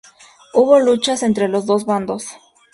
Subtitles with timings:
[0.55, 2.25] Hubo luchas entre los dos bandos.